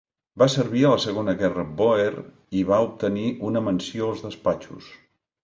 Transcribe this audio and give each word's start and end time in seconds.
Va 0.43 0.45
servir 0.51 0.79
a 0.87 0.93
la 0.93 1.01
Segona 1.03 1.35
Guerra 1.41 1.65
Bòer 1.81 2.07
i 2.61 2.65
va 2.71 2.81
obtenir 2.87 3.27
una 3.51 3.63
Menció 3.69 4.09
als 4.11 4.27
Despatxos. 4.27 4.91